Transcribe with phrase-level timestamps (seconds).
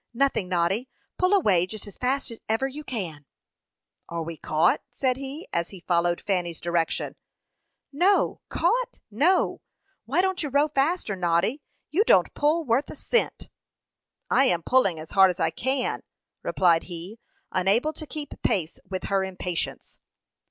[0.15, 3.27] "Nothing, Noddy; pull away just as fast as ever you can."
[4.09, 7.15] "Are we caught?" said he, as he followed Fanny's direction.
[7.93, 8.99] "No; caught!
[9.11, 9.61] no.
[10.05, 11.61] Why don't you row faster, Noddy?
[11.91, 13.49] You don't pull worth a cent."
[14.27, 16.01] "I am pulling as hard as I can,"
[16.41, 17.19] replied he,
[17.51, 19.99] unable to keep pace with her impatience.